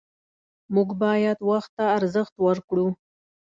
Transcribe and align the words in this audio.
موږ 0.75 0.89
باید 1.03 1.37
وخت 1.49 1.71
ته 1.77 1.85
ارزښت 1.97 2.35
ورکړو 2.45 2.87